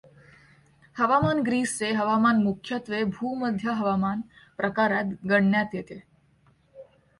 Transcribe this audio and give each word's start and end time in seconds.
हवामान 0.95 1.41
ग्रीसचे 1.41 1.91
हवामान 1.91 2.41
मुख्यत्वे 2.43 3.03
भूमध्य 3.03 3.71
हवामान 3.71 4.21
प्रकारात 4.57 5.13
गणण्यात 5.29 5.75
येते. 5.75 6.03